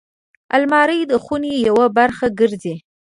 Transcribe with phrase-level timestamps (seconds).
[0.55, 2.75] الماري د خونې یوه برخه ګرځي